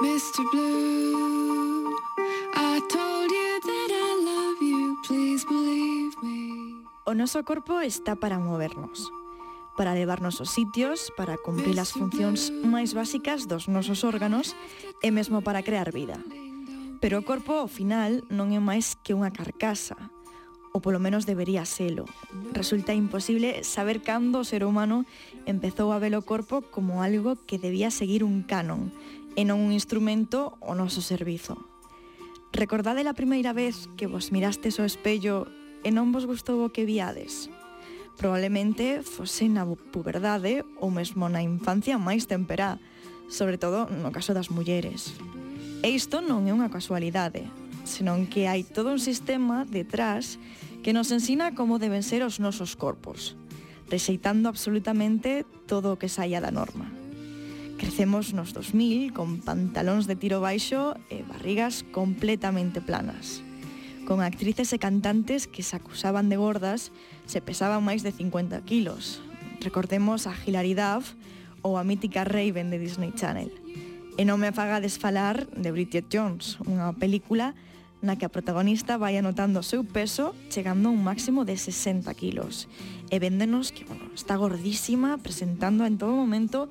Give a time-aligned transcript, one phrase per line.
[0.00, 0.42] Mr.
[0.50, 1.92] Blue,
[2.54, 6.80] I told you that I love you, please believe me.
[7.04, 9.12] O noso corpo está para movernos,
[9.76, 14.56] para levarnos os sitios, para cumprir as funcións máis básicas dos nosos órganos
[15.04, 16.16] e mesmo para crear vida.
[17.04, 20.00] Pero o corpo, ao final, non é máis que unha carcasa,
[20.72, 22.08] ou polo menos debería selo.
[22.56, 25.04] Resulta imposible saber cando o ser humano
[25.44, 28.94] empezou a ver o corpo como algo que debía seguir un canon,
[29.38, 31.58] e non un instrumento o noso servizo.
[32.50, 35.46] Recordade a primeira vez que vos mirastes ao espello
[35.86, 37.46] e non vos gustou o que viades?
[38.18, 42.82] Probablemente fose na puberdade ou mesmo na infancia máis temperá,
[43.30, 45.14] sobre todo no caso das mulleres.
[45.80, 47.48] E isto non é unha casualidade,
[47.88, 50.36] senón que hai todo un sistema detrás
[50.84, 53.38] que nos ensina como deben ser os nosos corpos,
[53.88, 56.99] rexeitando absolutamente todo o que saia da norma.
[57.80, 63.40] Crecemos nos 2000 con pantalóns de tiro baixo e barrigas completamente planas.
[64.04, 66.92] Con actrices e cantantes que se acusaban de gordas
[67.24, 69.24] se pesaban máis de 50 kilos.
[69.64, 71.16] Recordemos a Hilary Duff
[71.64, 73.48] ou a mítica Raven de Disney Channel.
[74.20, 77.56] E non me afagades falar de Bridget Jones, unha película
[78.04, 82.12] na que a protagonista vai anotando o seu peso chegando a un máximo de 60
[82.12, 82.68] kilos.
[83.08, 86.68] E véndenos que, bueno, está gordísima presentando en todo momento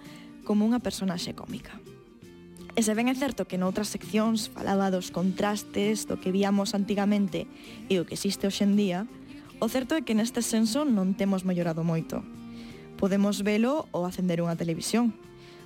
[0.50, 1.78] como unha personaxe cómica.
[2.73, 7.45] E se ben é certo que noutras seccións falaba dos contrastes do que víamos antigamente
[7.86, 9.06] e o que existe hoxendía,
[9.61, 12.25] o certo é que neste senso non temos mellorado moito.
[12.97, 15.14] Podemos velo ou acender unha televisión.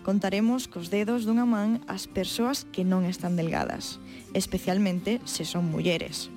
[0.04, 4.04] Contaremos cos dedos dunha man as persoas que non están delgadas,
[4.36, 6.28] especialmente se son mulleres.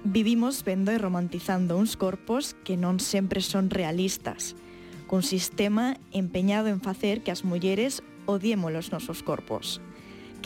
[0.00, 4.56] Vivimos vendo e romantizando uns corpos que non sempre son realistas,
[5.06, 9.80] cun sistema empeñado en facer que as mulleres odiemos os nosos corpos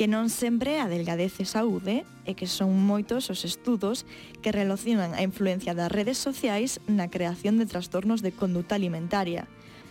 [0.01, 4.09] que non sempre a delgadez e saúde e que son moitos os estudos
[4.41, 9.45] que relacionan a influencia das redes sociais na creación de trastornos de conduta alimentaria,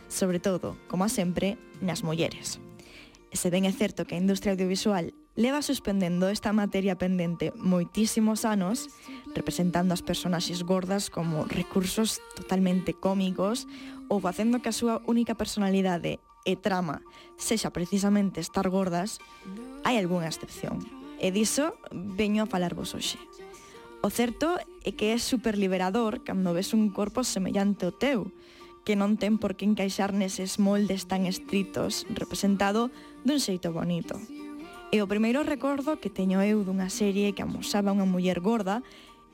[0.10, 2.58] sobre todo, como a sempre, nas mulleres.
[3.30, 8.44] E se ben é certo que a industria audiovisual leva suspendendo esta materia pendente moitísimos
[8.44, 8.92] anos,
[9.32, 13.64] representando as personaxes gordas como recursos totalmente cómicos
[14.12, 17.00] ou facendo que a súa única personalidade e trama
[17.40, 19.24] sexa precisamente estar gordas,
[19.88, 20.84] hai algunha excepción.
[21.24, 23.16] E diso veño a falarvos hoxe.
[24.04, 28.28] O certo é que é superliberador cando ves un corpo semellante ao teu,
[28.84, 32.92] que non ten por que encaixar neses moldes tan estritos, representado
[33.24, 34.20] dun xeito bonito.
[34.90, 38.82] E o primeiro recordo que teño eu dunha serie que amosaba unha muller gorda,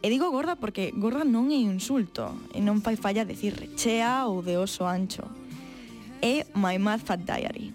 [0.04, 4.44] e digo gorda porque gorda non é insulto, e non fai falla decir rechea ou
[4.44, 5.24] de oso ancho.
[6.20, 7.72] É My Mad Fat Diary.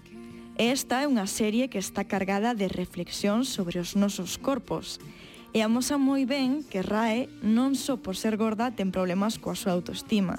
[0.61, 5.01] Esta é unha serie que está cargada de reflexión sobre os nosos corpos,
[5.49, 9.73] e amosa moi ben que Rae non só por ser gorda ten problemas coa súa
[9.73, 10.37] autoestima,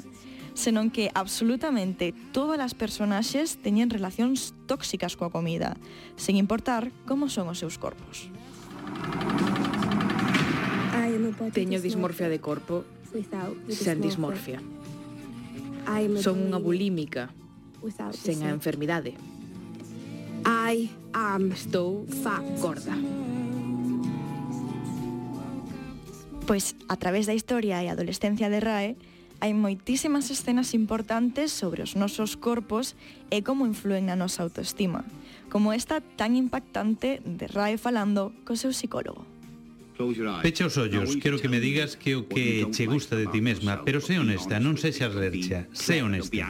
[0.54, 5.76] senón que absolutamente todas as personaxes teñen relacións tóxicas coa comida,
[6.16, 8.28] sen importar como son os seus corpos.
[11.52, 12.84] Teño dismorfia de corpo
[13.68, 14.60] sen dismorfia.
[16.20, 17.32] Son unha bulímica
[18.14, 19.18] sen a enfermidade.
[20.46, 22.94] I am estou fa gorda.
[26.46, 28.98] Pois a través da historia e adolescencia de Rae,
[29.42, 32.94] hai moitísimas escenas importantes sobre os nosos corpos
[33.26, 35.02] e como influen na nosa autoestima,
[35.50, 39.26] como esta tan impactante de Rae falando co seu psicólogo.
[40.46, 43.82] Pecha os ollos, quero que me digas que o que che gusta de ti mesma,
[43.82, 46.46] pero sé honesta, non sexas lercha, sé honesta.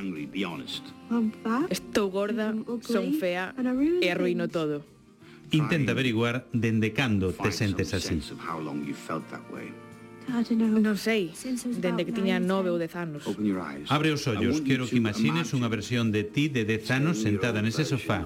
[1.73, 2.53] Estou gorda,
[2.85, 3.57] son fea
[4.05, 4.85] e arruino todo.
[5.49, 8.21] Intenta averiguar dende cando te sentes así.
[10.29, 11.35] Non sei,
[11.83, 13.27] dende que tiña nove ou dez anos.
[13.91, 17.83] Abre os ollos, quero que imagines unha versión de ti de dez anos sentada nese
[17.83, 18.23] sofá.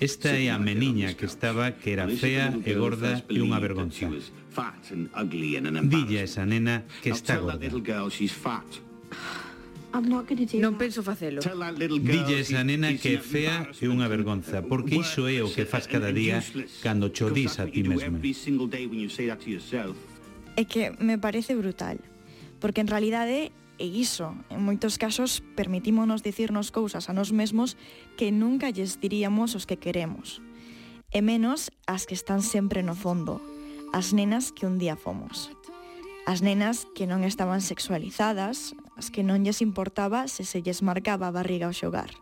[0.00, 4.08] Esta é a meniña que estaba que era fea e gorda e unha vergonza.
[5.86, 7.68] Dille a esa nena que está gorda.
[9.90, 11.38] Non penso facelo.
[11.42, 15.86] Dille esa nena que é fea e unha vergonza, porque iso é o que fas
[15.86, 16.40] cada día
[16.82, 18.18] cando cho dis a ti mesma
[20.60, 21.96] é que me parece brutal,
[22.60, 23.48] porque en realidade
[23.80, 24.36] e iso.
[24.52, 27.80] En moitos casos permitímonos dicirnos cousas a nos mesmos
[28.20, 30.44] que nunca lles diríamos os que queremos.
[31.10, 33.40] E menos as que están sempre no fondo,
[33.96, 35.48] as nenas que un día fomos.
[36.28, 41.32] As nenas que non estaban sexualizadas, as que non lles importaba se se lles marcaba
[41.32, 42.12] a barriga ao xogar.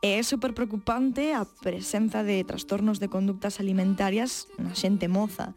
[0.00, 5.52] E é super preocupante a presenza de trastornos de conductas alimentarias na xente moza,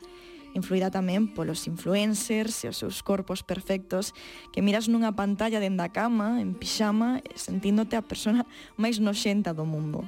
[0.56, 4.16] influída tamén polos influencers e os seus corpos perfectos
[4.56, 8.48] que miras nunha pantalla dende a cama, en pixama, sentíndote a persona
[8.82, 10.08] máis noxenta do mundo.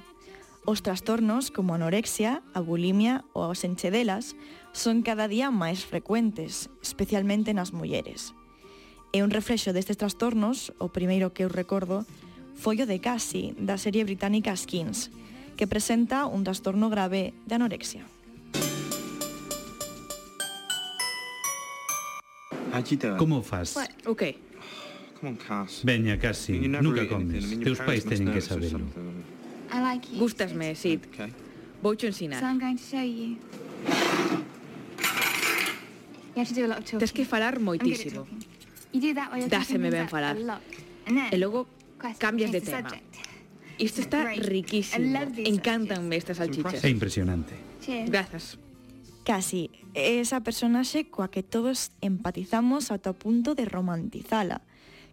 [0.63, 4.35] Os trastornos como a anorexia, a bulimia ou as enchedelas
[4.71, 8.35] son cada día máis frecuentes, especialmente nas mulleres.
[9.15, 12.03] E un reflexo destes trastornos, o primeiro que eu recordo,
[12.55, 15.07] foi o de Cassie, da serie británica Skins,
[15.55, 18.16] que presenta un trastorno grave de anorexia.
[23.17, 23.75] Como faz?
[25.83, 27.59] Veña, Cassie, nunca comes.
[27.59, 28.85] Teus pais teñen que sabelo.
[30.17, 30.99] Gustasme, Sid.
[31.81, 32.41] Voucho ensinar.
[36.99, 38.27] Tes que falar moitísimo.
[39.49, 40.37] Dáseme ben falar.
[41.33, 41.65] E logo
[42.21, 42.93] cambias de tema.
[43.77, 45.17] Isto está riquísimo.
[45.45, 46.83] Encántanme estas salchichas.
[46.85, 47.53] É impresionante.
[48.05, 48.57] Grazas.
[49.27, 54.63] Casi, é esa personaxe coa que todos empatizamos ata o punto de romantizala,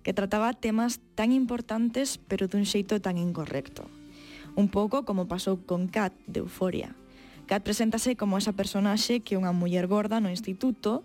[0.06, 3.90] que trataba temas tan importantes pero dun xeito tan incorrecto.
[4.54, 6.94] Un pouco como pasou con Kat de Euforia.
[7.50, 11.02] Kat preséntase como esa personaxe que é unha muller gorda no instituto,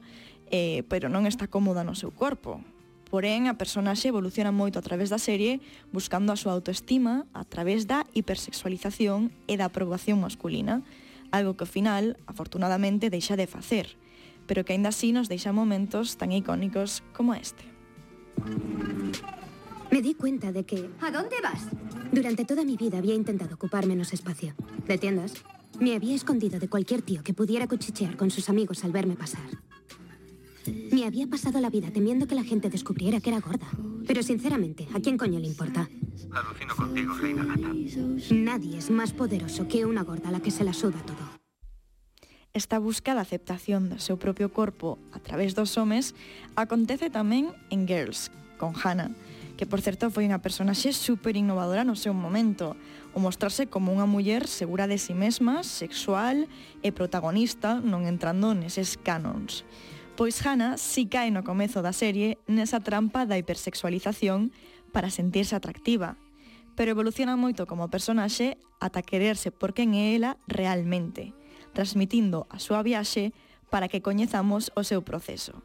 [0.54, 2.62] eh, pero non está cómoda no seu corpo.
[3.10, 7.90] Porén, a personaxe evoluciona moito a través da serie, buscando a súa autoestima a través
[7.90, 10.86] da hipersexualización e da aprobación masculina,
[11.32, 13.98] algo que ao final, afortunadamente, deixa de facer,
[14.48, 17.64] pero que aínda así nos deixa momentos tan icónicos como este.
[19.92, 21.68] Me di cuenta de que ¿A dónde vas?
[22.12, 24.54] durante toda mi vida había intentado ocupar menos espacio.
[24.88, 25.34] ¿Me entiendes?
[25.80, 29.50] Me había escondido de cualquier tío que pudiera cuchichear con sus amigos al verme pasar.
[30.92, 33.68] Me había pasado la vida temiendo que la gente descubriera que era gorda.
[34.06, 35.88] Pero sinceramente, ¿a quién coño le importa?
[36.34, 37.70] Alucino contigo, Reina Gata.
[38.32, 41.40] Nadie es más poderoso que una gorda a la que se la suda todo.
[42.54, 46.18] Esta busca de aceptación do seu propio corpo a través dos homes
[46.58, 49.14] acontece tamén en Girls, con Hannah,
[49.54, 52.74] que por certo foi unha personaxe super innovadora no seu momento,
[53.14, 56.50] o mostrarse como unha muller segura de si mesma, sexual
[56.82, 59.62] e protagonista non entrando neses canons.
[60.20, 64.52] Pois Hannah si cae no comezo da serie nesa trampa da hipersexualización
[64.92, 66.20] para sentirse atractiva,
[66.76, 71.32] pero evoluciona moito como personaxe ata quererse por quen é ela realmente,
[71.72, 73.32] transmitindo a súa viaxe
[73.72, 75.64] para que coñezamos o seu proceso.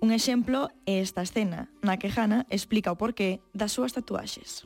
[0.00, 4.64] Un exemplo é esta escena, na que Hannah explica o porqué das súas tatuaxes.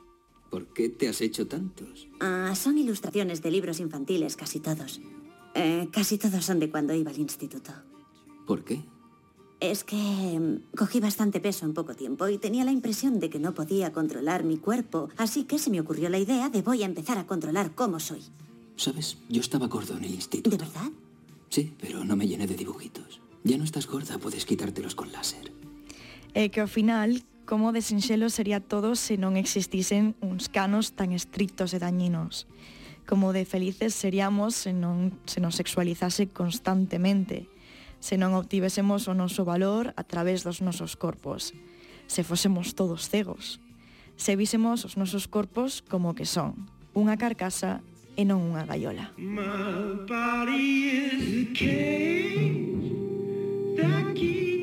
[0.55, 2.07] ¿Por qué te has hecho tantos?
[2.23, 5.03] Ah, son ilustraciones de libros infantiles, casi todos.
[5.59, 7.75] Eh, casi todos son de cuando iba al instituto.
[8.47, 8.87] ¿Por qué?
[9.61, 13.39] Es que mm, cogí bastante peso en poco tiempo y tenía la impresión de que
[13.39, 16.87] no podía controlar mi cuerpo, así que se me ocurrió la idea de voy a
[16.87, 18.23] empezar a controlar cómo soy.
[18.77, 19.17] ¿Sabes?
[19.29, 20.51] Yo estaba gordo en el instituto.
[20.51, 20.91] ¿De verdad?
[21.49, 23.21] Sí, pero no me llené de dibujitos.
[23.45, 25.53] Ya no estás gorda, puedes quitártelos con láser.
[26.37, 31.17] E que ao final, como de sinxelo sería todo se non existisen uns canos tan
[31.17, 32.45] estrictos e dañinos.
[33.09, 37.49] Como de felices seríamos se non se nos sexualizase constantemente,
[38.07, 41.51] se non obtivésemos o noso valor a través dos nosos corpos,
[42.07, 43.59] se fósemos todos cegos,
[44.15, 47.83] se vísemos os nosos corpos como que son, unha carcasa
[48.15, 49.11] e non unha gaiola.
[49.19, 52.95] My body is a cage
[53.75, 54.56] that keeps